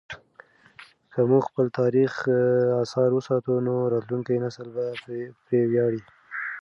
[1.11, 2.37] که موږ خپل تاریخي
[2.83, 4.85] اثار وساتو نو راتلونکی نسل به
[5.43, 6.01] پرې ویاړي.